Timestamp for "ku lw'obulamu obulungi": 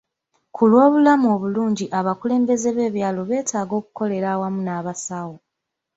0.55-1.85